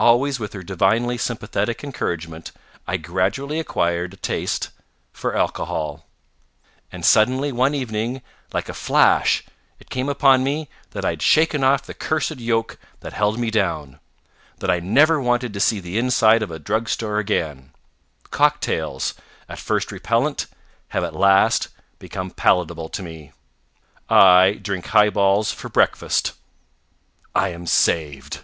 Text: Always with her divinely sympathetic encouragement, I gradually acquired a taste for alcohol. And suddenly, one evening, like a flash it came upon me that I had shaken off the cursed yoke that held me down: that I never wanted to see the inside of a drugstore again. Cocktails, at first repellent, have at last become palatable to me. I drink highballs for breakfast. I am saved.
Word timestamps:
Always 0.00 0.40
with 0.40 0.54
her 0.54 0.62
divinely 0.62 1.18
sympathetic 1.18 1.84
encouragement, 1.84 2.52
I 2.86 2.96
gradually 2.96 3.60
acquired 3.60 4.14
a 4.14 4.16
taste 4.16 4.70
for 5.12 5.36
alcohol. 5.36 6.06
And 6.90 7.04
suddenly, 7.04 7.52
one 7.52 7.74
evening, 7.74 8.22
like 8.54 8.70
a 8.70 8.72
flash 8.72 9.44
it 9.78 9.90
came 9.90 10.08
upon 10.08 10.42
me 10.42 10.70
that 10.92 11.04
I 11.04 11.10
had 11.10 11.20
shaken 11.20 11.62
off 11.62 11.82
the 11.82 11.92
cursed 11.92 12.38
yoke 12.38 12.78
that 13.00 13.12
held 13.12 13.38
me 13.38 13.50
down: 13.50 14.00
that 14.60 14.70
I 14.70 14.80
never 14.80 15.20
wanted 15.20 15.52
to 15.52 15.60
see 15.60 15.80
the 15.80 15.98
inside 15.98 16.42
of 16.42 16.50
a 16.50 16.58
drugstore 16.58 17.18
again. 17.18 17.70
Cocktails, 18.30 19.12
at 19.50 19.58
first 19.58 19.92
repellent, 19.92 20.46
have 20.88 21.04
at 21.04 21.14
last 21.14 21.68
become 21.98 22.30
palatable 22.30 22.88
to 22.88 23.02
me. 23.02 23.32
I 24.08 24.52
drink 24.62 24.86
highballs 24.86 25.52
for 25.52 25.68
breakfast. 25.68 26.32
I 27.34 27.50
am 27.50 27.66
saved. 27.66 28.40